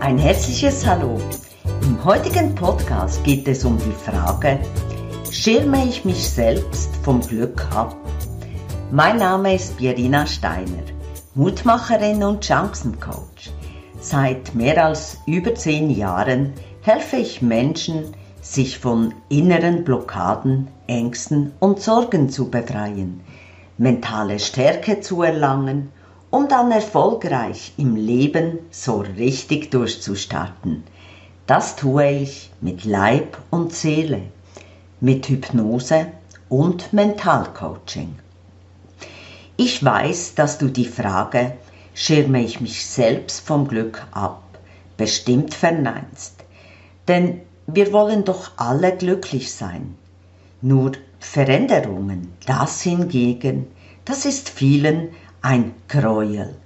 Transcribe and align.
Ein 0.00 0.18
herzliches 0.18 0.86
Hallo. 0.86 1.18
Im 1.82 2.04
heutigen 2.04 2.54
Podcast 2.54 3.24
geht 3.24 3.48
es 3.48 3.64
um 3.64 3.78
die 3.78 4.10
Frage, 4.10 4.58
schirme 5.30 5.84
ich 5.86 6.04
mich 6.04 6.28
selbst 6.28 6.94
vom 7.02 7.22
Glück 7.22 7.66
ab? 7.74 7.96
Mein 8.92 9.16
Name 9.16 9.54
ist 9.54 9.78
Pierina 9.78 10.26
Steiner, 10.26 10.82
Mutmacherin 11.34 12.22
und 12.22 12.44
Chancencoach. 12.44 13.50
Seit 13.98 14.54
mehr 14.54 14.84
als 14.84 15.16
über 15.26 15.54
zehn 15.54 15.90
Jahren 15.90 16.52
helfe 16.82 17.16
ich 17.16 17.40
Menschen, 17.40 18.14
sich 18.42 18.78
von 18.78 19.14
inneren 19.30 19.82
Blockaden, 19.82 20.68
Ängsten 20.86 21.52
und 21.58 21.80
Sorgen 21.80 22.28
zu 22.28 22.50
befreien, 22.50 23.22
mentale 23.78 24.38
Stärke 24.40 25.00
zu 25.00 25.22
erlangen 25.22 25.90
um 26.30 26.48
dann 26.48 26.70
erfolgreich 26.72 27.72
im 27.76 27.96
Leben 27.96 28.58
so 28.70 29.04
richtig 29.16 29.70
durchzustarten. 29.70 30.84
Das 31.46 31.76
tue 31.76 32.10
ich 32.10 32.50
mit 32.60 32.84
Leib 32.84 33.38
und 33.50 33.72
Seele, 33.72 34.22
mit 35.00 35.28
Hypnose 35.28 36.08
und 36.48 36.92
Mentalcoaching. 36.92 38.16
Ich 39.56 39.84
weiß, 39.84 40.34
dass 40.34 40.58
du 40.58 40.68
die 40.68 40.84
Frage, 40.84 41.56
schirme 41.94 42.42
ich 42.42 42.60
mich 42.60 42.84
selbst 42.84 43.46
vom 43.46 43.68
Glück 43.68 44.06
ab, 44.10 44.42
bestimmt 44.96 45.54
verneinst. 45.54 46.34
Denn 47.08 47.40
wir 47.66 47.92
wollen 47.92 48.24
doch 48.24 48.50
alle 48.56 48.94
glücklich 48.96 49.52
sein. 49.52 49.96
Nur 50.60 50.92
Veränderungen, 51.20 52.32
das 52.46 52.82
hingegen, 52.82 53.66
das 54.04 54.24
ist 54.24 54.50
vielen 54.50 55.08
ein 55.46 55.74
Gräuel. 55.86 56.56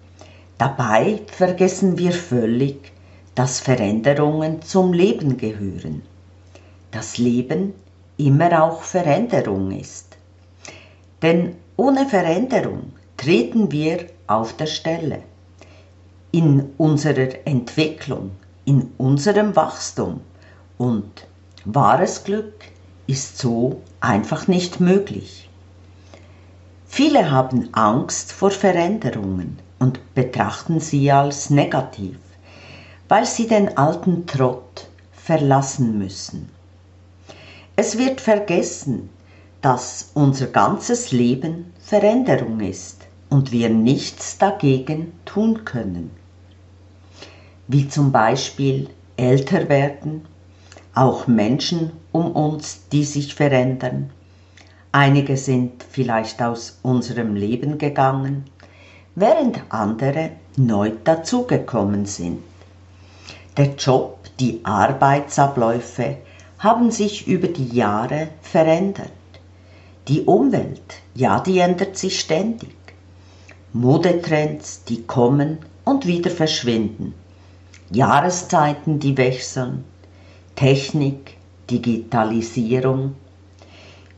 Dabei 0.57 1.21
vergessen 1.27 1.99
wir 1.99 2.13
völlig, 2.13 2.93
dass 3.35 3.61
Veränderungen 3.61 4.63
zum 4.63 4.95
Leben 4.95 5.37
gehören. 5.37 6.01
Das 6.91 7.19
Leben 7.19 7.75
immer 8.17 8.63
auch 8.63 8.81
Veränderung 8.81 9.71
ist. 9.71 10.17
Denn 11.21 11.57
ohne 11.77 12.09
Veränderung 12.09 12.93
treten 13.19 13.71
wir 13.71 14.07
auf 14.27 14.57
der 14.57 14.67
Stelle. 14.67 15.19
In 16.33 16.71
unserer 16.79 17.47
Entwicklung, 17.47 18.31
in 18.65 18.93
unserem 18.97 19.55
Wachstum 19.57 20.23
und 20.79 21.27
wahres 21.67 22.25
Glück 22.25 22.55
ist 23.07 23.37
so 23.37 23.83
einfach 24.01 24.49
nicht 24.49 24.81
möglich. 24.81 25.50
Viele 26.93 27.31
haben 27.31 27.69
Angst 27.73 28.33
vor 28.33 28.51
Veränderungen 28.51 29.61
und 29.79 30.01
betrachten 30.17 30.81
sie 30.81 31.13
als 31.13 31.49
negativ, 31.49 32.19
weil 33.09 33.25
sie 33.27 33.47
den 33.47 33.77
alten 33.79 34.27
Trott 34.27 34.89
verlassen 35.13 35.99
müssen. 35.99 36.49
Es 37.77 37.97
wird 37.97 38.21
vergessen, 38.21 39.09
dass 39.63 40.11
unser 40.15 40.49
ganzes 40.49 41.13
Leben 41.13 41.73
Veränderung 41.81 42.59
ist 42.59 43.07
und 43.29 43.53
wir 43.53 43.71
nichts 43.71 44.39
dagegen 44.39 45.13
tun 45.25 45.65
können. 45.65 46.11
Wie 47.69 47.89
zum 47.89 48.11
Beispiel 48.11 48.91
älter 49.17 49.69
werden, 49.69 50.27
auch 50.93 51.29
Menschen 51.29 51.93
um 52.11 52.33
uns, 52.33 52.81
die 52.91 53.05
sich 53.05 53.37
verändern, 53.37 54.11
Einige 54.93 55.37
sind 55.37 55.85
vielleicht 55.89 56.43
aus 56.43 56.81
unserem 56.83 57.37
Leben 57.37 57.79
gegangen, 57.79 58.45
während 59.15 59.61
andere 59.69 60.31
neu 60.57 60.91
dazugekommen 61.05 62.07
sind. 62.07 62.41
Der 63.57 63.75
Job, 63.77 64.19
die 64.41 64.61
Arbeitsabläufe 64.65 66.17
haben 66.59 66.91
sich 66.91 67.29
über 67.29 67.47
die 67.47 67.69
Jahre 67.69 68.29
verändert. 68.43 69.13
Die 70.09 70.23
Umwelt, 70.23 71.01
ja, 71.15 71.39
die 71.39 71.61
ändert 71.61 71.97
sich 71.97 72.19
ständig. 72.19 72.75
Modetrends, 73.73 74.83
die 74.85 75.03
kommen 75.03 75.59
und 75.85 76.07
wieder 76.07 76.31
verschwinden. 76.31 77.15
Jahreszeiten, 77.91 78.99
die 78.99 79.17
wechseln. 79.17 79.85
Technik, 80.57 81.37
Digitalisierung, 81.71 83.15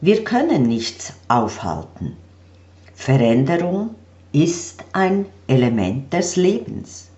wir 0.04 0.24
können 0.24 0.64
nichts 0.64 1.12
aufhalten. 1.28 2.16
Veränderung 2.92 3.90
ist 4.32 4.82
ein 4.92 5.26
Element 5.46 6.12
des 6.12 6.34
Lebens. 6.34 7.08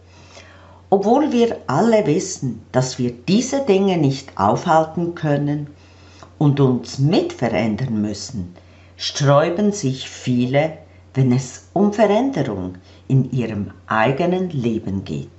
Obwohl 0.90 1.32
wir 1.32 1.62
alle 1.66 2.06
wissen, 2.06 2.60
dass 2.72 2.98
wir 2.98 3.10
diese 3.10 3.62
Dinge 3.62 3.96
nicht 3.96 4.36
aufhalten 4.36 5.14
können 5.14 5.68
und 6.36 6.60
uns 6.60 6.98
mit 6.98 7.32
verändern 7.32 8.02
müssen, 8.02 8.54
sträuben 8.98 9.72
sich 9.72 10.10
viele, 10.10 10.76
wenn 11.14 11.32
es 11.32 11.68
um 11.72 11.90
Veränderung 11.94 12.74
in 13.08 13.32
ihrem 13.32 13.70
eigenen 13.86 14.50
Leben 14.50 15.06
geht. 15.06 15.30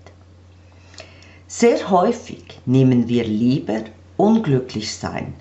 Sehr 1.45 1.91
häufig 1.91 2.59
nehmen 2.65 3.07
wir 3.07 3.23
lieber 3.23 3.81
unglücklich 4.17 4.95
sein, 4.95 5.35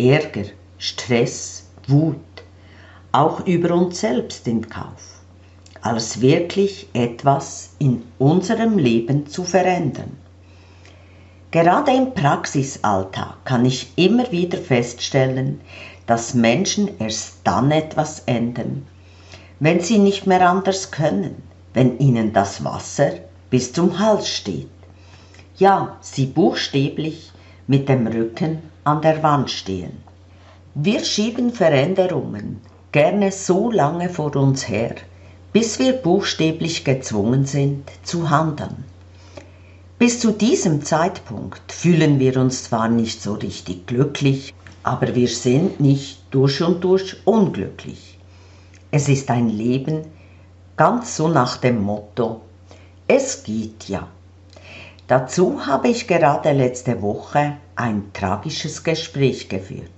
Ärger, 0.00 0.46
Stress, 0.86 1.64
Wut, 1.88 2.18
auch 3.10 3.46
über 3.46 3.74
uns 3.74 4.00
selbst 4.00 4.46
in 4.46 4.68
Kauf, 4.68 5.22
als 5.80 6.20
wirklich 6.20 6.90
etwas 6.92 7.70
in 7.78 8.02
unserem 8.18 8.76
Leben 8.76 9.26
zu 9.26 9.44
verändern. 9.44 10.14
Gerade 11.52 11.90
im 11.90 12.12
Praxisalltag 12.12 13.46
kann 13.46 13.64
ich 13.64 13.94
immer 13.96 14.30
wieder 14.30 14.58
feststellen, 14.58 15.62
dass 16.06 16.34
Menschen 16.34 16.90
erst 17.00 17.38
dann 17.44 17.70
etwas 17.70 18.20
ändern, 18.26 18.86
wenn 19.60 19.80
sie 19.80 19.96
nicht 19.96 20.26
mehr 20.26 20.46
anders 20.46 20.90
können, 20.90 21.42
wenn 21.72 21.98
ihnen 21.98 22.34
das 22.34 22.62
Wasser 22.62 23.12
bis 23.48 23.72
zum 23.72 23.98
Hals 23.98 24.28
steht. 24.28 24.68
Ja, 25.56 25.96
sie 26.02 26.26
buchstäblich 26.26 27.32
mit 27.66 27.88
dem 27.88 28.06
Rücken 28.06 28.58
an 28.84 29.00
der 29.00 29.22
Wand 29.22 29.50
stehen. 29.50 30.04
Wir 30.76 31.04
schieben 31.04 31.52
Veränderungen 31.52 32.60
gerne 32.90 33.30
so 33.30 33.70
lange 33.70 34.08
vor 34.08 34.34
uns 34.34 34.68
her, 34.68 34.96
bis 35.52 35.78
wir 35.78 35.92
buchstäblich 35.92 36.84
gezwungen 36.84 37.46
sind 37.46 37.88
zu 38.02 38.28
handeln. 38.28 38.82
Bis 40.00 40.18
zu 40.18 40.32
diesem 40.32 40.84
Zeitpunkt 40.84 41.70
fühlen 41.70 42.18
wir 42.18 42.38
uns 42.38 42.64
zwar 42.64 42.88
nicht 42.88 43.22
so 43.22 43.34
richtig 43.34 43.86
glücklich, 43.86 44.52
aber 44.82 45.14
wir 45.14 45.28
sind 45.28 45.78
nicht 45.78 46.18
durch 46.32 46.60
und 46.60 46.82
durch 46.82 47.18
unglücklich. 47.24 48.18
Es 48.90 49.08
ist 49.08 49.30
ein 49.30 49.50
Leben 49.50 50.06
ganz 50.76 51.16
so 51.16 51.28
nach 51.28 51.56
dem 51.56 51.82
Motto, 51.82 52.40
es 53.06 53.44
geht 53.44 53.88
ja. 53.88 54.08
Dazu 55.06 55.66
habe 55.66 55.86
ich 55.86 56.08
gerade 56.08 56.50
letzte 56.50 57.00
Woche 57.00 57.58
ein 57.76 58.10
tragisches 58.12 58.82
Gespräch 58.82 59.48
geführt. 59.48 59.90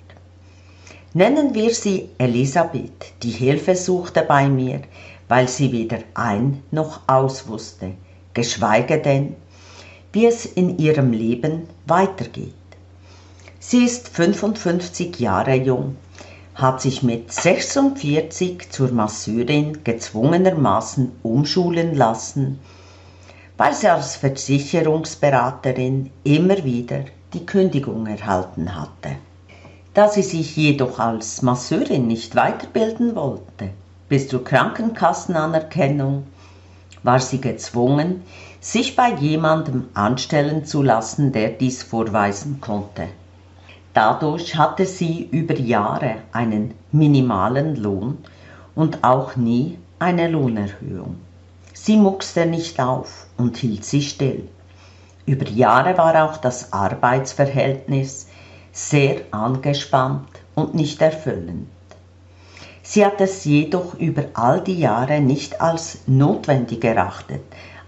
Nennen 1.17 1.55
wir 1.55 1.73
sie 1.73 2.11
Elisabeth, 2.19 3.15
die 3.23 3.31
Hilfe 3.31 3.75
suchte 3.75 4.21
bei 4.21 4.51
mir, 4.51 4.83
weil 5.29 5.49
sie 5.49 5.73
weder 5.73 6.01
ein 6.13 6.63
noch 6.71 7.01
aus 7.07 7.49
wusste, 7.49 7.93
geschweige 8.35 8.99
denn, 8.99 9.35
wie 10.13 10.27
es 10.27 10.45
in 10.45 10.79
ihrem 10.79 11.13
Leben 11.15 11.69
weitergeht. 11.87 12.53
Sie 13.59 13.83
ist 13.83 14.11
55 14.11 15.19
Jahre 15.19 15.55
jung, 15.55 15.97
hat 16.55 16.83
sich 16.83 17.03
mit 17.03 17.33
46 17.33 18.71
zur 18.71 18.93
Masseurin 18.93 19.85
gezwungenermaßen 19.85 21.13
umschulen 21.23 21.95
lassen, 21.95 22.59
weil 23.57 23.73
sie 23.73 23.89
als 23.89 24.17
Versicherungsberaterin 24.17 26.11
immer 26.25 26.63
wieder 26.63 27.07
die 27.33 27.47
Kündigung 27.47 28.07
erhalten 28.07 28.77
hatte. 28.79 29.17
Da 29.97 30.11
sie 30.11 30.23
sich 30.23 30.55
jedoch 30.57 30.99
als 30.99 31.41
Masseurin 31.41 32.07
nicht 32.07 32.37
weiterbilden 32.37 33.17
wollte, 33.17 33.71
bis 34.11 34.29
zur 34.29 34.45
Krankenkassenanerkennung, 34.45 36.27
war 37.03 37.19
sie 37.19 37.41
gezwungen, 37.41 38.23
sich 38.61 38.95
bei 38.95 39.15
jemandem 39.15 39.89
anstellen 39.95 40.67
zu 40.67 40.83
lassen, 40.83 41.33
der 41.33 41.49
dies 41.49 41.83
vorweisen 41.83 42.61
konnte. 42.61 43.09
Dadurch 43.95 44.57
hatte 44.57 44.85
sie 44.85 45.31
über 45.31 45.55
Jahre 45.55 46.17
einen 46.31 46.75
minimalen 46.93 47.75
Lohn 47.77 48.19
und 48.75 49.03
auch 49.03 49.35
nie 49.37 49.79
eine 49.99 50.29
Lohnerhöhung. 50.29 51.17
Sie 51.73 51.97
muckste 51.97 52.45
nicht 52.45 52.81
auf 52.81 53.29
und 53.39 53.57
hielt 53.57 53.87
sich 53.87 54.11
still. 54.11 54.47
Über 55.25 55.49
Jahre 55.49 55.97
war 55.97 56.23
auch 56.23 56.37
das 56.37 56.75
Arbeitsverhältnis 56.75 58.27
sehr 58.77 59.23
angespannt 59.31 60.29
und 60.55 60.75
nicht 60.75 61.01
erfüllend. 61.01 61.67
Sie 62.83 63.07
hat 63.07 63.23
es 63.23 63.47
jedoch 63.47 63.95
über 63.95 64.25
all 64.35 64.61
die 64.61 64.79
Jahre 64.79 65.19
nicht 65.23 65.63
als 65.63 66.01
notwendig 66.07 66.85
erachtet, 66.85 67.41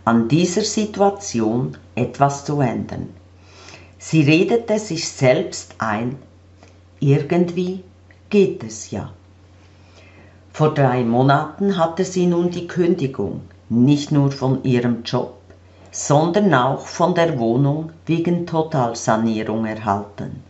an 0.07 0.29
dieser 0.29 0.63
Situation 0.63 1.77
etwas 1.95 2.47
zu 2.47 2.63
ändern. 2.63 3.11
Sie 3.99 4.23
redete 4.23 4.79
sich 4.79 5.07
selbst 5.07 5.75
ein, 5.77 6.17
irgendwie 7.01 7.85
geht 8.31 8.65
es 8.65 8.91
ja. 8.91 9.13
Vor 10.55 10.73
drei 10.73 11.05
Monaten 11.05 11.77
hatte 11.77 12.07
sie 12.07 12.27
nun 12.27 12.51
die 12.51 12.67
Kündigung, 12.67 13.43
nicht 13.69 14.11
nur 14.11 14.33
von 14.33 14.65
ihrem 14.65 15.03
Job, 15.03 15.35
sondern 15.91 16.55
auch 16.55 16.87
von 16.87 17.15
der 17.15 17.39
Wohnung 17.39 17.93
wegen 18.07 18.47
Totalsanierung 18.47 19.67
erhalten. 19.67 20.48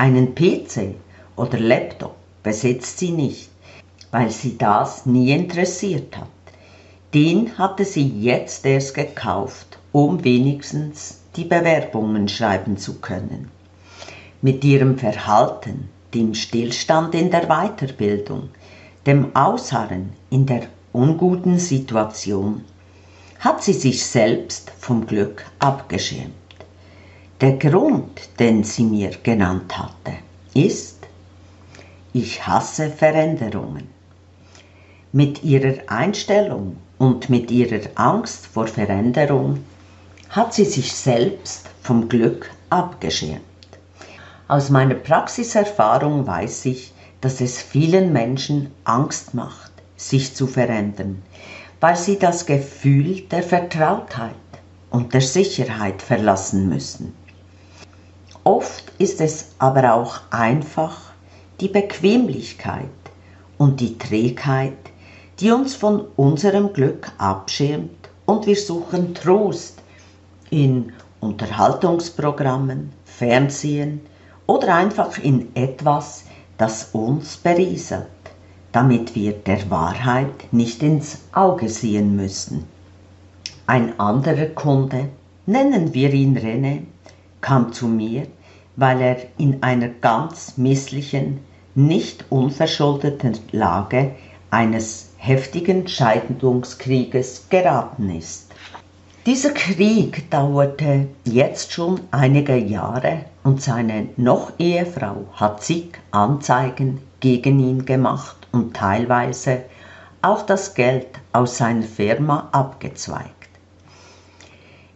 Einen 0.00 0.36
PC 0.36 0.94
oder 1.34 1.58
Laptop 1.58 2.14
besitzt 2.44 3.00
sie 3.00 3.10
nicht, 3.10 3.50
weil 4.12 4.30
sie 4.30 4.56
das 4.56 5.06
nie 5.06 5.32
interessiert 5.32 6.16
hat. 6.16 6.28
Den 7.14 7.58
hatte 7.58 7.84
sie 7.84 8.06
jetzt 8.06 8.64
erst 8.64 8.94
gekauft, 8.94 9.80
um 9.90 10.22
wenigstens 10.22 11.18
die 11.34 11.42
Bewerbungen 11.42 12.28
schreiben 12.28 12.78
zu 12.78 13.00
können. 13.00 13.50
Mit 14.40 14.62
ihrem 14.62 14.98
Verhalten, 14.98 15.88
dem 16.14 16.32
Stillstand 16.32 17.16
in 17.16 17.32
der 17.32 17.48
Weiterbildung, 17.48 18.50
dem 19.04 19.34
Ausharren 19.34 20.12
in 20.30 20.46
der 20.46 20.68
unguten 20.92 21.58
Situation, 21.58 22.64
hat 23.40 23.64
sie 23.64 23.72
sich 23.72 24.06
selbst 24.06 24.70
vom 24.78 25.08
Glück 25.08 25.44
abgeschirmt. 25.58 26.47
Der 27.40 27.52
Grund, 27.52 28.20
den 28.40 28.64
sie 28.64 28.82
mir 28.82 29.12
genannt 29.22 29.78
hatte, 29.78 30.14
ist, 30.54 31.06
ich 32.12 32.44
hasse 32.44 32.90
Veränderungen. 32.90 33.86
Mit 35.12 35.44
ihrer 35.44 35.76
Einstellung 35.86 36.78
und 36.98 37.30
mit 37.30 37.52
ihrer 37.52 37.90
Angst 37.94 38.48
vor 38.48 38.66
Veränderung 38.66 39.64
hat 40.30 40.52
sie 40.52 40.64
sich 40.64 40.92
selbst 40.92 41.70
vom 41.80 42.08
Glück 42.08 42.50
abgeschirmt. 42.70 43.40
Aus 44.48 44.68
meiner 44.68 44.96
Praxiserfahrung 44.96 46.26
weiß 46.26 46.64
ich, 46.64 46.92
dass 47.20 47.40
es 47.40 47.62
vielen 47.62 48.12
Menschen 48.12 48.72
Angst 48.82 49.34
macht, 49.34 49.70
sich 49.96 50.34
zu 50.34 50.48
verändern, 50.48 51.22
weil 51.78 51.94
sie 51.94 52.18
das 52.18 52.46
Gefühl 52.46 53.20
der 53.30 53.44
Vertrautheit 53.44 54.34
und 54.90 55.14
der 55.14 55.20
Sicherheit 55.20 56.02
verlassen 56.02 56.68
müssen. 56.68 57.14
Oft 58.48 58.84
ist 58.96 59.20
es 59.20 59.48
aber 59.58 59.92
auch 59.92 60.20
einfach 60.30 60.96
die 61.60 61.68
Bequemlichkeit 61.68 62.88
und 63.58 63.78
die 63.78 63.98
Trägheit, 63.98 64.78
die 65.38 65.50
uns 65.50 65.74
von 65.74 66.06
unserem 66.16 66.72
Glück 66.72 67.12
abschirmt 67.18 68.08
und 68.24 68.46
wir 68.46 68.56
suchen 68.56 69.12
Trost 69.12 69.82
in 70.48 70.94
Unterhaltungsprogrammen, 71.20 72.90
Fernsehen 73.04 74.00
oder 74.46 74.76
einfach 74.76 75.18
in 75.18 75.54
etwas, 75.54 76.24
das 76.56 76.88
uns 76.92 77.36
berieselt, 77.36 78.06
damit 78.72 79.14
wir 79.14 79.32
der 79.32 79.70
Wahrheit 79.70 80.50
nicht 80.54 80.82
ins 80.82 81.18
Auge 81.32 81.68
sehen 81.68 82.16
müssen. 82.16 82.64
Ein 83.66 84.00
anderer 84.00 84.46
Kunde, 84.46 85.10
nennen 85.44 85.92
wir 85.92 86.14
ihn 86.14 86.38
René, 86.38 86.84
kam 87.42 87.74
zu 87.74 87.86
mir, 87.86 88.26
weil 88.78 89.00
er 89.00 89.16
in 89.38 89.60
einer 89.64 89.88
ganz 89.88 90.56
misslichen, 90.56 91.40
nicht 91.74 92.24
unverschuldeten 92.30 93.36
Lage 93.50 94.12
eines 94.50 95.10
heftigen 95.16 95.88
Scheidungskrieges 95.88 97.48
geraten 97.50 98.08
ist. 98.16 98.52
Dieser 99.26 99.50
Krieg 99.50 100.30
dauerte 100.30 101.08
jetzt 101.24 101.72
schon 101.72 102.00
einige 102.12 102.56
Jahre 102.56 103.24
und 103.42 103.60
seine 103.60 104.10
noch 104.16 104.52
Ehefrau 104.58 105.26
hat 105.34 105.62
zig 105.62 105.98
Anzeigen 106.12 107.00
gegen 107.18 107.58
ihn 107.58 107.84
gemacht 107.84 108.46
und 108.52 108.76
teilweise 108.76 109.62
auch 110.22 110.42
das 110.42 110.74
Geld 110.74 111.08
aus 111.32 111.58
seiner 111.58 111.82
Firma 111.82 112.48
abgezweigt. 112.52 113.37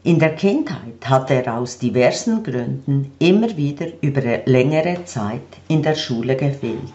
In 0.05 0.19
der 0.19 0.35
Kindheit 0.35 1.09
hat 1.09 1.31
er 1.31 1.55
aus 1.55 1.79
diversen 1.79 2.43
Gründen 2.43 3.13
immer 3.21 3.57
wieder 3.57 3.87
über 4.01 4.21
längere 4.47 5.05
Zeit 5.05 5.47
in 5.69 5.81
der 5.81 5.95
Schule 5.95 6.35
gefehlt, 6.35 6.93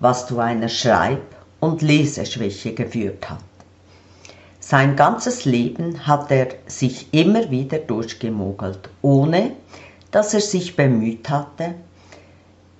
was 0.00 0.26
zu 0.26 0.38
einer 0.38 0.70
Schreib- 0.70 1.36
und 1.60 1.82
Leseschwäche 1.82 2.72
geführt 2.72 3.28
hat. 3.28 3.44
Sein 4.58 4.96
ganzes 4.96 5.44
Leben 5.44 6.06
hat 6.06 6.30
er 6.30 6.48
sich 6.66 7.12
immer 7.12 7.50
wieder 7.50 7.76
durchgemogelt, 7.76 8.88
ohne 9.02 9.50
dass 10.10 10.32
er 10.32 10.40
sich 10.40 10.76
bemüht 10.76 11.28
hatte, 11.28 11.74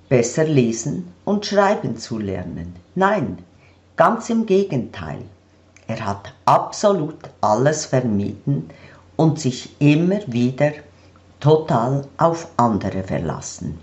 besser 0.08 0.44
lesen 0.44 1.12
und 1.26 1.44
schreiben 1.44 1.98
zu 1.98 2.16
lernen. 2.16 2.74
Nein, 2.94 3.36
ganz 3.94 4.30
im 4.30 4.46
Gegenteil. 4.46 5.20
Er 5.86 6.06
hat 6.06 6.32
absolut 6.46 7.18
alles 7.42 7.84
vermieden 7.84 8.70
und 9.18 9.40
sich 9.40 9.70
immer 9.80 10.20
wieder 10.28 10.72
total 11.40 12.06
auf 12.16 12.48
andere 12.56 13.02
verlassen. 13.02 13.78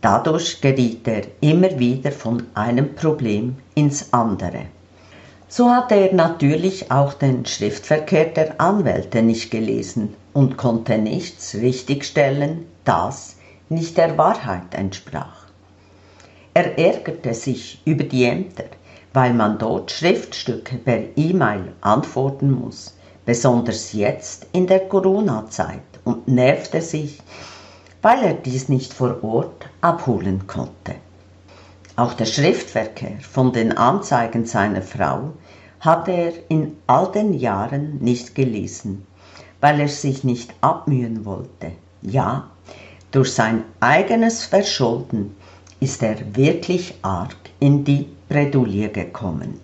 Dadurch 0.00 0.60
geriet 0.60 1.06
er 1.06 1.22
immer 1.40 1.78
wieder 1.78 2.12
von 2.12 2.44
einem 2.54 2.94
Problem 2.94 3.56
ins 3.74 4.12
andere. 4.12 4.66
So 5.48 5.70
hatte 5.70 5.96
er 5.96 6.14
natürlich 6.14 6.90
auch 6.90 7.14
den 7.14 7.44
Schriftverkehr 7.44 8.26
der 8.26 8.60
Anwälte 8.60 9.22
nicht 9.22 9.50
gelesen 9.50 10.14
und 10.32 10.56
konnte 10.56 10.98
nichts 10.98 11.54
richtigstellen, 11.56 12.66
das 12.84 13.36
nicht 13.68 13.98
der 13.98 14.16
Wahrheit 14.16 14.72
entsprach. 14.72 15.46
Er 16.54 16.78
ärgerte 16.78 17.34
sich 17.34 17.82
über 17.84 18.04
die 18.04 18.24
Ämter, 18.24 18.64
weil 19.12 19.34
man 19.34 19.58
dort 19.58 19.90
Schriftstücke 19.90 20.76
per 20.76 21.00
E-Mail 21.16 21.72
antworten 21.80 22.50
muss, 22.50 22.94
besonders 23.24 23.92
jetzt 23.92 24.46
in 24.52 24.66
der 24.66 24.88
Corona-Zeit, 24.88 25.80
und 26.04 26.28
nervte 26.28 26.80
sich, 26.80 27.20
weil 28.00 28.22
er 28.22 28.34
dies 28.34 28.68
nicht 28.68 28.92
vor 28.92 29.22
Ort 29.22 29.68
abholen 29.80 30.46
konnte. 30.46 30.96
Auch 31.96 32.14
der 32.14 32.24
Schriftverkehr 32.26 33.18
von 33.20 33.52
den 33.52 33.76
Anzeigen 33.76 34.46
seiner 34.46 34.82
Frau 34.82 35.32
hatte 35.80 36.10
er 36.10 36.32
in 36.48 36.76
all 36.86 37.10
den 37.12 37.34
Jahren 37.34 37.98
nicht 37.98 38.34
gelesen, 38.34 39.06
weil 39.60 39.80
er 39.80 39.88
sich 39.88 40.24
nicht 40.24 40.54
abmühen 40.60 41.24
wollte. 41.24 41.72
Ja, 42.00 42.48
durch 43.10 43.32
sein 43.32 43.64
eigenes 43.80 44.44
Verschulden 44.44 45.36
ist 45.80 46.02
er 46.02 46.16
wirklich 46.34 46.94
arg 47.02 47.36
in 47.60 47.84
die 47.84 48.08
Bredouille 48.28 48.88
gekommen. 48.88 49.60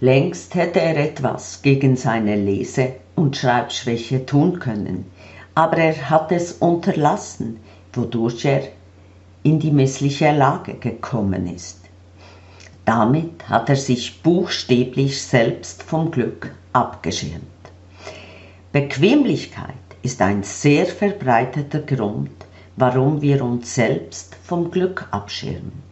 Längst 0.00 0.54
hätte 0.54 0.80
er 0.80 0.98
etwas 0.98 1.62
gegen 1.62 1.96
seine 1.96 2.36
Lese- 2.36 2.96
und 3.14 3.34
Schreibschwäche 3.34 4.26
tun 4.26 4.58
können, 4.58 5.06
aber 5.54 5.78
er 5.78 6.10
hat 6.10 6.32
es 6.32 6.52
unterlassen, 6.52 7.60
wodurch 7.94 8.44
er 8.44 8.68
in 9.42 9.58
die 9.58 9.70
missliche 9.70 10.32
Lage 10.32 10.74
gekommen 10.74 11.46
ist. 11.46 11.80
Damit 12.84 13.48
hat 13.48 13.70
er 13.70 13.76
sich 13.76 14.22
buchstäblich 14.22 15.22
selbst 15.22 15.82
vom 15.82 16.10
Glück 16.10 16.54
abgeschirmt. 16.74 17.42
Bequemlichkeit 18.72 19.74
ist 20.02 20.20
ein 20.20 20.42
sehr 20.42 20.84
verbreiteter 20.84 21.80
Grund, 21.80 22.30
warum 22.76 23.22
wir 23.22 23.42
uns 23.42 23.74
selbst 23.74 24.36
vom 24.44 24.70
Glück 24.70 25.08
abschirmen. 25.10 25.82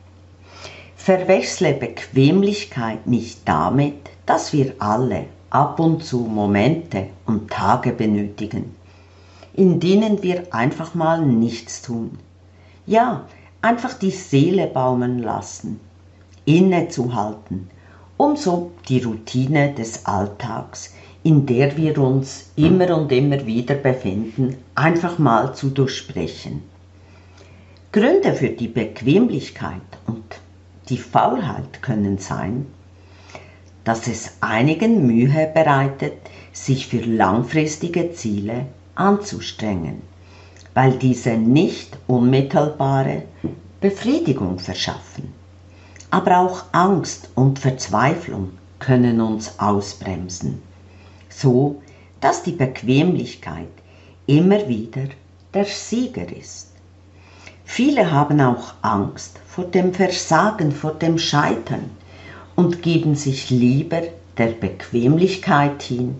Verwechsle 1.04 1.74
Bequemlichkeit 1.74 3.06
nicht 3.06 3.40
damit, 3.44 4.08
dass 4.24 4.54
wir 4.54 4.72
alle 4.78 5.26
ab 5.50 5.78
und 5.78 6.02
zu 6.02 6.20
Momente 6.20 7.08
und 7.26 7.50
Tage 7.50 7.92
benötigen, 7.92 8.74
in 9.52 9.80
denen 9.80 10.22
wir 10.22 10.54
einfach 10.54 10.94
mal 10.94 11.20
nichts 11.20 11.82
tun. 11.82 12.18
Ja, 12.86 13.26
einfach 13.60 13.92
die 13.92 14.12
Seele 14.12 14.66
baumen 14.66 15.18
lassen, 15.18 15.78
innezuhalten, 16.46 17.68
um 18.16 18.36
so 18.36 18.70
die 18.88 19.02
Routine 19.02 19.74
des 19.74 20.06
Alltags, 20.06 20.94
in 21.22 21.44
der 21.44 21.76
wir 21.76 21.98
uns 21.98 22.48
immer 22.56 22.96
und 22.96 23.12
immer 23.12 23.44
wieder 23.44 23.74
befinden, 23.74 24.56
einfach 24.74 25.18
mal 25.18 25.54
zu 25.54 25.68
durchsprechen. 25.68 26.62
Gründe 27.92 28.32
für 28.32 28.48
die 28.48 28.68
Bequemlichkeit 28.68 29.82
und 30.06 30.40
die 30.88 30.98
Faulheit 30.98 31.82
können 31.82 32.18
sein, 32.18 32.66
dass 33.84 34.06
es 34.06 34.32
einigen 34.40 35.06
Mühe 35.06 35.50
bereitet, 35.54 36.14
sich 36.52 36.86
für 36.86 37.00
langfristige 37.00 38.12
Ziele 38.12 38.66
anzustrengen, 38.94 40.02
weil 40.72 40.92
diese 40.92 41.36
nicht 41.36 41.98
unmittelbare 42.06 43.22
Befriedigung 43.80 44.58
verschaffen. 44.58 45.32
Aber 46.10 46.38
auch 46.38 46.64
Angst 46.72 47.30
und 47.34 47.58
Verzweiflung 47.58 48.50
können 48.78 49.20
uns 49.20 49.58
ausbremsen. 49.58 50.62
so 51.34 51.82
dass 52.20 52.42
die 52.42 52.52
Bequemlichkeit 52.52 53.68
immer 54.26 54.66
wieder 54.68 55.08
der 55.52 55.64
Sieger 55.66 56.34
ist. 56.34 56.70
Viele 57.64 58.12
haben 58.12 58.40
auch 58.40 58.74
Angst 58.82 59.40
vor 59.46 59.64
dem 59.64 59.94
Versagen, 59.94 60.70
vor 60.70 60.92
dem 60.92 61.18
Scheitern 61.18 61.90
und 62.54 62.82
geben 62.82 63.16
sich 63.16 63.50
lieber 63.50 64.02
der 64.38 64.48
Bequemlichkeit 64.48 65.82
hin, 65.82 66.16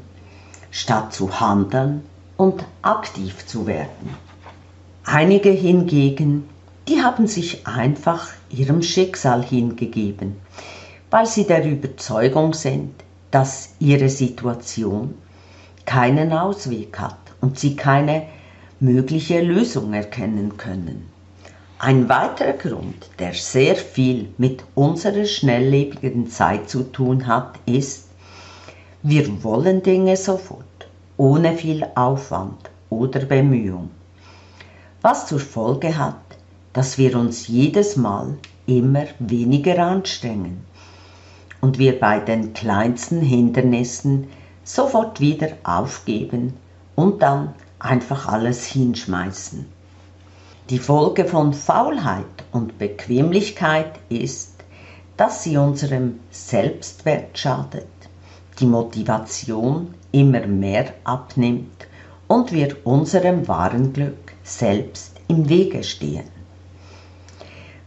statt 0.70 1.12
zu 1.12 1.38
handeln 1.38 2.02
und 2.36 2.64
aktiv 2.82 3.46
zu 3.46 3.66
werden. 3.66 4.16
Einige 5.04 5.50
hingegen, 5.50 6.48
die 6.88 7.02
haben 7.02 7.26
sich 7.26 7.66
einfach 7.66 8.28
ihrem 8.50 8.82
Schicksal 8.82 9.44
hingegeben, 9.44 10.36
weil 11.10 11.26
sie 11.26 11.46
der 11.46 11.64
Überzeugung 11.64 12.54
sind, 12.54 12.92
dass 13.30 13.74
ihre 13.78 14.08
Situation 14.08 15.14
keinen 15.86 16.32
Ausweg 16.32 16.98
hat 16.98 17.18
und 17.40 17.58
sie 17.58 17.76
keine 17.76 18.26
mögliche 18.80 19.40
Lösung 19.40 19.92
erkennen 19.92 20.56
können. 20.56 21.14
Ein 21.86 22.08
weiterer 22.08 22.54
Grund, 22.54 23.10
der 23.18 23.34
sehr 23.34 23.76
viel 23.76 24.30
mit 24.38 24.64
unserer 24.74 25.26
schnelllebigen 25.26 26.30
Zeit 26.30 26.70
zu 26.70 26.84
tun 26.84 27.26
hat, 27.26 27.58
ist, 27.66 28.08
wir 29.02 29.44
wollen 29.44 29.82
Dinge 29.82 30.16
sofort, 30.16 30.64
ohne 31.18 31.52
viel 31.54 31.86
Aufwand 31.94 32.70
oder 32.88 33.26
Bemühung, 33.26 33.90
was 35.02 35.26
zur 35.26 35.40
Folge 35.40 35.98
hat, 35.98 36.22
dass 36.72 36.96
wir 36.96 37.18
uns 37.18 37.48
jedes 37.48 37.96
Mal 37.96 38.38
immer 38.64 39.04
weniger 39.18 39.78
anstrengen 39.80 40.64
und 41.60 41.78
wir 41.78 42.00
bei 42.00 42.18
den 42.18 42.54
kleinsten 42.54 43.20
Hindernissen 43.20 44.28
sofort 44.62 45.20
wieder 45.20 45.50
aufgeben 45.64 46.54
und 46.94 47.20
dann 47.20 47.52
einfach 47.78 48.26
alles 48.26 48.64
hinschmeißen. 48.64 49.66
Die 50.70 50.78
Folge 50.78 51.26
von 51.26 51.52
Faulheit 51.52 52.24
und 52.50 52.78
Bequemlichkeit 52.78 54.00
ist, 54.08 54.54
dass 55.18 55.42
sie 55.42 55.58
unserem 55.58 56.20
Selbstwert 56.30 57.36
schadet, 57.36 57.86
die 58.58 58.64
Motivation 58.64 59.92
immer 60.10 60.46
mehr 60.46 60.94
abnimmt 61.04 61.86
und 62.28 62.50
wir 62.50 62.78
unserem 62.84 63.46
wahren 63.46 63.92
Glück 63.92 64.32
selbst 64.42 65.20
im 65.28 65.50
Wege 65.50 65.84
stehen. 65.84 66.30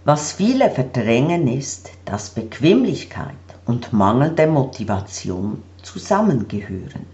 Was 0.05 0.33
viele 0.33 0.69
verdrängen 0.69 1.47
ist, 1.47 1.89
dass 2.05 2.29
Bequemlichkeit 2.29 3.33
und 3.65 3.91
mangelnde 3.91 4.45
Motivation 4.45 5.63
zusammengehören. 5.81 7.07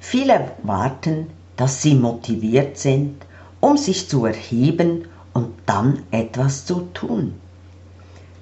Viele 0.00 0.52
warten, 0.64 1.28
dass 1.56 1.80
sie 1.80 1.94
motiviert 1.94 2.76
sind 2.76 3.24
um 3.66 3.76
sich 3.76 4.08
zu 4.08 4.24
erheben 4.24 5.08
und 5.32 5.48
dann 5.66 6.04
etwas 6.12 6.66
zu 6.66 6.82
tun. 6.94 7.34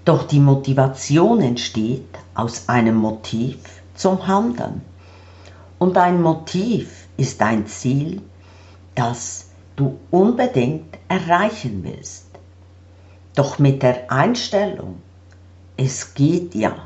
Doch 0.04 0.24
die 0.24 0.38
Motivation 0.38 1.40
entsteht 1.40 2.18
aus 2.34 2.68
einem 2.68 2.96
Motiv 2.96 3.56
zum 3.94 4.26
Handeln. 4.26 4.82
Und 5.78 5.96
ein 5.96 6.20
Motiv 6.20 7.08
ist 7.16 7.40
ein 7.40 7.66
Ziel, 7.66 8.20
das 8.94 9.46
du 9.76 9.98
unbedingt 10.10 10.98
erreichen 11.08 11.80
willst. 11.84 12.26
Doch 13.34 13.58
mit 13.58 13.82
der 13.82 14.12
Einstellung, 14.12 14.96
es 15.78 16.12
geht 16.12 16.54
ja, 16.54 16.76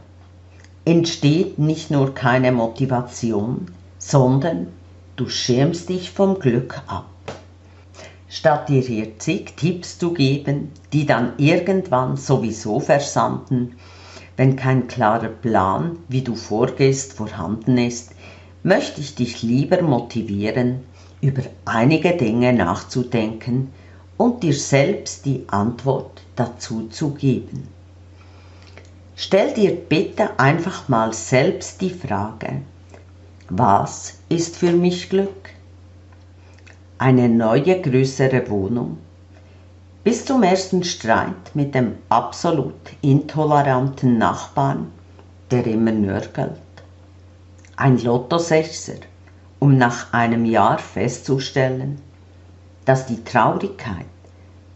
entsteht 0.85 1.59
nicht 1.59 1.91
nur 1.91 2.15
keine 2.15 2.53
Motivation, 2.53 3.67
sondern 3.99 4.69
du 5.17 5.29
schirmst 5.29 5.89
dich 5.89 6.13
vom 6.13 6.39
Glück 6.39 6.81
ab 6.87 7.07
statt 8.29 8.69
dir 8.69 8.83
hier 8.83 9.19
zig 9.19 9.57
Tipps 9.57 9.99
zu 9.99 10.13
geben, 10.13 10.71
die 10.93 11.07
dann 11.07 11.33
irgendwann 11.39 12.17
sowieso 12.17 12.81
versanden, 12.81 13.77
wenn 14.37 14.55
kein 14.55 14.87
klarer 14.87 15.29
Plan, 15.29 15.99
wie 16.09 16.23
du 16.23 16.35
vorgehst, 16.35 17.15
vorhanden 17.15 17.77
ist, 17.79 18.13
möchte 18.63 19.01
ich 19.01 19.15
dich 19.15 19.43
lieber 19.43 19.83
motivieren, 19.83 20.85
über 21.21 21.43
einige 21.65 22.17
Dinge 22.17 22.53
nachzudenken 22.53 23.73
und 24.17 24.43
dir 24.43 24.55
selbst 24.55 25.25
die 25.25 25.45
Antwort 25.49 26.23
dazu 26.37 26.89
zu 26.89 27.11
geben. 27.15 27.67
Stell 29.17 29.53
dir 29.55 29.75
bitte 29.75 30.39
einfach 30.39 30.89
mal 30.89 31.13
selbst 31.13 31.81
die 31.81 31.91
Frage, 31.91 32.63
was 33.49 34.19
ist 34.29 34.57
für 34.57 34.71
mich 34.71 35.11
Glück? 35.11 35.51
Eine 36.99 37.29
neue 37.29 37.81
größere 37.81 38.51
Wohnung, 38.51 38.99
bis 40.03 40.25
zum 40.25 40.43
ersten 40.43 40.83
Streit 40.83 41.55
mit 41.55 41.75
dem 41.75 41.95
absolut 42.09 42.75
intoleranten 43.03 44.19
Nachbarn, 44.19 44.91
der 45.53 45.65
immer 45.67 45.93
nörgelt. 45.93 46.59
Ein 47.77 47.99
Lottosechser, 47.99 48.95
um 49.61 49.79
nach 49.79 50.13
einem 50.13 50.45
Jahr 50.45 50.79
festzustellen, 50.79 52.01
dass 52.85 53.07
die 53.07 53.23
Traurigkeit 53.23 54.07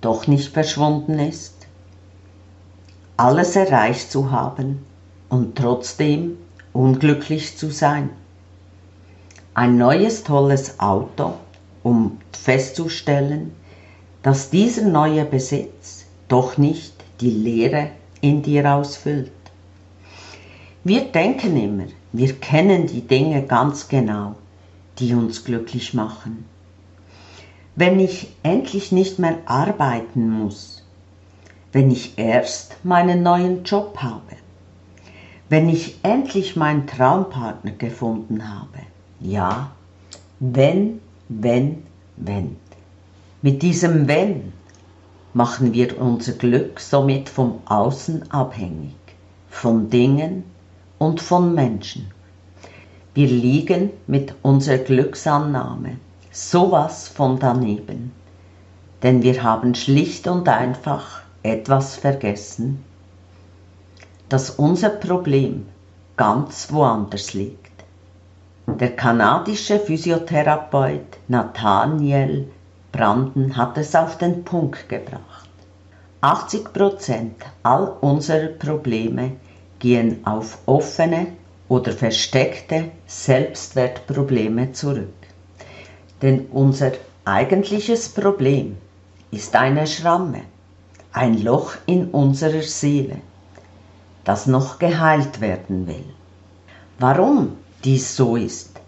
doch 0.01 0.29
nicht 0.29 0.53
verschwunden 0.53 1.19
ist. 1.19 1.67
Alles 3.17 3.57
erreicht 3.57 4.13
zu 4.13 4.31
haben 4.31 4.85
und 5.29 5.57
trotzdem 5.57 6.39
unglücklich 6.73 7.59
zu 7.59 7.71
sein. 7.71 8.11
Ein 9.55 9.77
neues 9.77 10.23
tolles 10.23 10.79
Auto 10.79 11.35
um 11.83 12.19
festzustellen, 12.33 13.53
dass 14.23 14.51
dieser 14.51 14.83
neue 14.83 15.25
Besitz 15.25 16.07
doch 16.29 16.59
nicht 16.59 16.95
die 17.21 17.31
Leere 17.31 17.91
in 18.21 18.43
dir 18.43 18.73
ausfüllt. 18.73 19.33
Wir 20.85 21.03
denken 21.03 21.57
immer, 21.57 21.87
wir 22.13 22.35
kennen 22.35 22.87
die 22.87 23.03
Dinge 23.03 23.43
ganz 23.43 23.89
genau, 23.89 24.35
die 24.99 25.15
uns 25.15 25.45
glücklich 25.45 25.95
machen. 25.95 26.45
Wenn 27.75 28.01
ich 28.01 28.29
endlich 28.43 28.93
nicht 28.93 29.19
mehr 29.19 29.39
arbeiten 29.47 30.31
muss, 30.31 30.83
wenn 31.73 31.91
ich 31.91 32.19
erst 32.19 32.77
meinen 32.85 33.23
neuen 33.23 33.65
Job 33.65 33.99
habe, 33.99 34.37
wenn 35.49 35.69
ich 35.69 35.99
endlich 36.03 36.57
meinen 36.57 36.87
Traumpartner 36.87 37.73
gefunden 37.73 38.49
habe, 38.49 38.81
ja, 39.21 39.71
wenn 40.41 41.01
wenn, 41.41 41.85
wenn. 42.17 42.57
Mit 43.41 43.63
diesem 43.63 44.09
wenn 44.09 44.53
machen 45.35 45.73
wir 45.73 46.01
unser 46.01 46.33
Glück 46.33 46.79
somit 46.81 47.29
vom 47.29 47.61
Außen 47.65 48.31
abhängig, 48.31 48.95
von 49.49 49.89
Dingen 49.89 50.45
und 50.99 51.21
von 51.21 51.55
Menschen. 51.55 52.11
Wir 53.15 53.29
liegen 53.29 53.91
mit 54.07 54.35
unserer 54.43 54.79
Glücksannahme 54.79 55.97
sowas 56.31 57.09
von 57.09 57.39
daneben, 57.39 58.13
denn 59.03 59.23
wir 59.23 59.43
haben 59.43 59.75
schlicht 59.75 60.27
und 60.27 60.49
einfach 60.49 61.23
etwas 61.43 61.97
vergessen, 61.97 62.83
dass 64.29 64.51
unser 64.51 64.89
Problem 64.89 65.67
ganz 66.17 66.73
woanders 66.73 67.35
liegt. 67.35 67.72
Der 68.79 68.97
kanadische 68.97 69.79
Physiotherapeut 69.79 71.19
Nathaniel 71.29 72.49
Branden 72.91 73.57
hat 73.57 73.77
es 73.77 73.95
auf 73.95 74.17
den 74.17 74.45
Punkt 74.45 74.89
gebracht. 74.89 75.49
80 76.23 76.73
Prozent 76.73 77.43
all 77.63 77.97
unserer 78.01 78.49
Probleme 78.49 79.33
gehen 79.79 80.27
auf 80.27 80.59
offene 80.67 81.27
oder 81.69 81.93
versteckte 81.93 82.91
Selbstwertprobleme 83.07 84.73
zurück. 84.73 85.21
Denn 86.23 86.47
unser 86.47 86.93
eigentliches 87.25 88.09
Problem 88.09 88.79
ist 89.31 89.55
eine 89.55 89.87
Schramme, 89.87 90.43
ein 91.13 91.43
Loch 91.43 91.75
in 91.87 92.09
unserer 92.11 92.63
Seele, 92.63 93.17
das 94.25 94.47
noch 94.47 94.79
geheilt 94.79 95.41
werden 95.41 95.87
will. 95.87 96.05
Warum 96.99 97.57
dies 97.85 98.17
so 98.17 98.37
ist, 98.37 98.81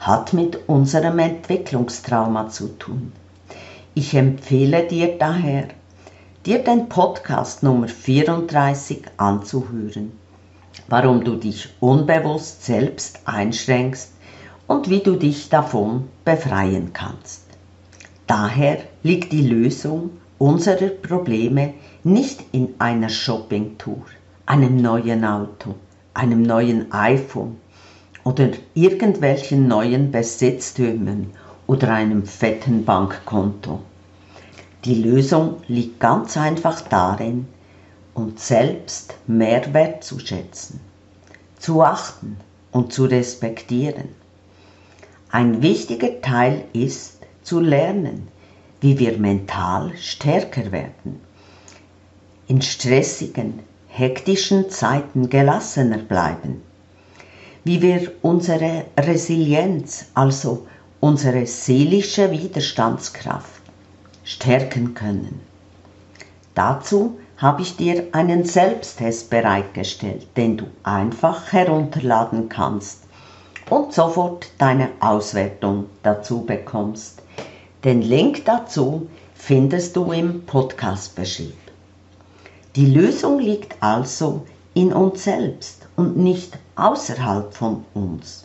hat 0.00 0.32
mit 0.32 0.68
unserem 0.68 1.18
Entwicklungstrauma 1.18 2.48
zu 2.48 2.68
tun. 2.78 3.12
Ich 3.94 4.14
empfehle 4.14 4.86
dir 4.86 5.16
daher, 5.18 5.68
dir 6.44 6.62
den 6.62 6.88
Podcast 6.88 7.62
Nummer 7.62 7.88
34 7.88 9.04
anzuhören, 9.16 10.12
warum 10.88 11.24
du 11.24 11.36
dich 11.36 11.68
unbewusst 11.80 12.64
selbst 12.64 13.20
einschränkst 13.24 14.12
und 14.66 14.90
wie 14.90 15.00
du 15.00 15.16
dich 15.16 15.48
davon 15.48 16.08
befreien 16.24 16.92
kannst. 16.92 17.42
Daher 18.26 18.78
liegt 19.02 19.32
die 19.32 19.46
Lösung 19.46 20.10
unserer 20.38 20.88
Probleme 20.88 21.74
nicht 22.02 22.42
in 22.52 22.74
einer 22.78 23.08
Shoppingtour, 23.08 24.04
einem 24.46 24.76
neuen 24.76 25.24
Auto, 25.24 25.76
einem 26.12 26.42
neuen 26.42 26.92
iPhone 26.92 27.56
oder 28.26 28.48
irgendwelchen 28.74 29.68
neuen 29.68 30.10
Besitztümern 30.10 31.30
oder 31.68 31.92
einem 31.92 32.26
fetten 32.26 32.84
Bankkonto. 32.84 33.78
Die 34.84 34.96
Lösung 34.96 35.58
liegt 35.68 36.00
ganz 36.00 36.36
einfach 36.36 36.80
darin, 36.80 37.46
uns 38.14 38.48
selbst 38.48 39.14
mehr 39.28 39.72
wertzuschätzen, 39.72 40.80
zu 41.60 41.84
achten 41.84 42.36
und 42.72 42.92
zu 42.92 43.04
respektieren. 43.04 44.08
Ein 45.30 45.62
wichtiger 45.62 46.20
Teil 46.20 46.64
ist 46.72 47.20
zu 47.44 47.60
lernen, 47.60 48.26
wie 48.80 48.98
wir 48.98 49.18
mental 49.18 49.92
stärker 49.96 50.72
werden, 50.72 51.20
in 52.48 52.60
stressigen, 52.60 53.60
hektischen 53.86 54.68
Zeiten 54.68 55.28
gelassener 55.28 55.98
bleiben, 55.98 56.62
wie 57.66 57.82
wir 57.82 58.12
unsere 58.22 58.84
Resilienz, 58.96 60.06
also 60.14 60.68
unsere 61.00 61.46
seelische 61.46 62.30
Widerstandskraft, 62.30 63.60
stärken 64.22 64.94
können. 64.94 65.40
Dazu 66.54 67.18
habe 67.38 67.62
ich 67.62 67.76
dir 67.76 68.04
einen 68.12 68.44
Selbsttest 68.44 69.30
bereitgestellt, 69.30 70.28
den 70.36 70.58
du 70.58 70.66
einfach 70.84 71.52
herunterladen 71.52 72.48
kannst 72.48 73.00
und 73.68 73.92
sofort 73.92 74.46
deine 74.58 74.90
Auswertung 75.00 75.86
dazu 76.04 76.42
bekommst. 76.42 77.20
Den 77.82 78.00
Link 78.00 78.44
dazu 78.44 79.08
findest 79.34 79.96
du 79.96 80.12
im 80.12 80.46
Podcast-Beschrieb. 80.46 81.58
Die 82.76 82.86
Lösung 82.86 83.40
liegt 83.40 83.82
also 83.82 84.46
in 84.72 84.92
uns 84.92 85.24
selbst 85.24 85.88
und 85.96 86.16
nicht 86.16 86.56
außerhalb 86.76 87.54
von 87.54 87.84
uns. 87.94 88.44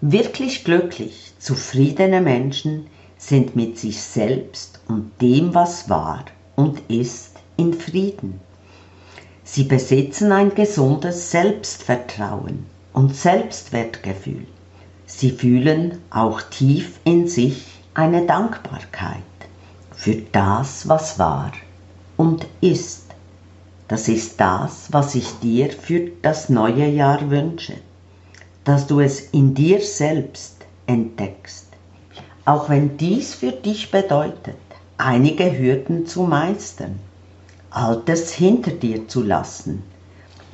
Wirklich 0.00 0.64
glücklich, 0.64 1.32
zufriedene 1.38 2.20
Menschen 2.20 2.86
sind 3.16 3.56
mit 3.56 3.78
sich 3.78 4.00
selbst 4.00 4.80
und 4.88 5.10
dem, 5.20 5.54
was 5.54 5.88
war 5.88 6.24
und 6.56 6.80
ist, 6.88 7.36
in 7.56 7.74
Frieden. 7.74 8.40
Sie 9.42 9.64
besitzen 9.64 10.30
ein 10.30 10.54
gesundes 10.54 11.30
Selbstvertrauen 11.30 12.66
und 12.92 13.16
Selbstwertgefühl. 13.16 14.46
Sie 15.06 15.30
fühlen 15.30 15.98
auch 16.10 16.42
tief 16.42 17.00
in 17.04 17.26
sich 17.26 17.66
eine 17.94 18.26
Dankbarkeit 18.26 19.22
für 19.90 20.14
das, 20.32 20.88
was 20.88 21.18
war 21.18 21.50
und 22.16 22.46
ist. 22.60 23.07
Das 23.88 24.06
ist 24.06 24.38
das, 24.38 24.92
was 24.92 25.14
ich 25.14 25.38
dir 25.38 25.70
für 25.70 26.10
das 26.20 26.50
neue 26.50 26.86
Jahr 26.86 27.30
wünsche, 27.30 27.72
dass 28.62 28.86
du 28.86 29.00
es 29.00 29.30
in 29.30 29.54
dir 29.54 29.80
selbst 29.80 30.56
entdeckst, 30.86 31.68
auch 32.44 32.68
wenn 32.68 32.98
dies 32.98 33.32
für 33.32 33.50
dich 33.50 33.90
bedeutet, 33.90 34.58
einige 34.98 35.58
Hürden 35.58 36.06
zu 36.06 36.24
meistern, 36.24 37.00
Altes 37.70 38.30
hinter 38.30 38.72
dir 38.72 39.08
zu 39.08 39.22
lassen 39.22 39.82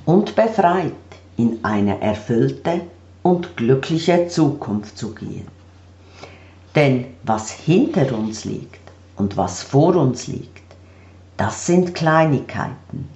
und 0.04 0.36
befreit 0.36 0.92
in 1.36 1.58
eine 1.64 2.00
erfüllte 2.00 2.82
und 3.24 3.56
glückliche 3.56 4.28
Zukunft 4.28 4.96
zu 4.96 5.12
gehen. 5.12 5.48
Denn 6.76 7.06
was 7.24 7.50
hinter 7.50 8.16
uns 8.16 8.44
liegt 8.44 8.92
und 9.16 9.36
was 9.36 9.64
vor 9.64 9.96
uns 9.96 10.28
liegt, 10.28 10.62
das 11.36 11.66
sind 11.66 11.94
Kleinigkeiten 11.96 13.08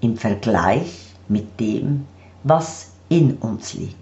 im 0.00 0.16
Vergleich 0.16 1.14
mit 1.28 1.58
dem, 1.60 2.06
was 2.44 2.92
in 3.08 3.36
uns 3.38 3.74
liegt. 3.74 3.94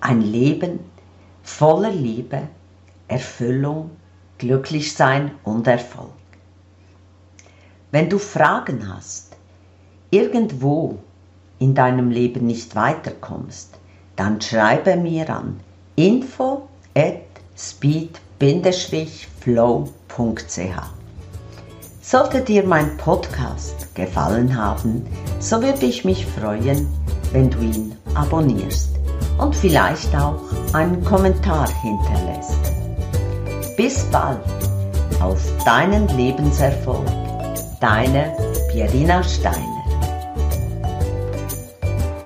Ein 0.00 0.20
Leben 0.20 0.80
voller 1.42 1.92
Liebe, 1.92 2.48
Erfüllung, 3.08 3.90
Glücklichsein 4.38 5.32
und 5.44 5.66
Erfolg. 5.66 6.10
Wenn 7.90 8.08
du 8.08 8.18
Fragen 8.18 8.92
hast, 8.92 9.36
irgendwo 10.10 10.98
in 11.58 11.74
deinem 11.74 12.10
Leben 12.10 12.46
nicht 12.46 12.74
weiterkommst, 12.74 13.78
dann 14.16 14.40
schreibe 14.40 14.96
mir 14.96 15.30
an 15.30 15.60
info 15.96 16.68
at 16.94 17.22
speed-flow.ch. 17.56 18.54
Sollte 22.06 22.42
dir 22.42 22.64
mein 22.64 22.98
Podcast 22.98 23.94
gefallen 23.94 24.54
haben, 24.54 25.06
so 25.40 25.62
würde 25.62 25.86
ich 25.86 26.04
mich 26.04 26.26
freuen, 26.26 26.86
wenn 27.32 27.48
du 27.48 27.58
ihn 27.60 27.96
abonnierst 28.14 28.90
und 29.38 29.56
vielleicht 29.56 30.14
auch 30.14 30.38
einen 30.74 31.02
Kommentar 31.02 31.66
hinterlässt. 31.80 32.60
Bis 33.78 34.04
bald 34.12 34.38
auf 35.22 35.40
deinen 35.64 36.06
Lebenserfolg, 36.08 37.06
deine 37.80 38.36
Pierina 38.70 39.22
Stein. 39.22 39.73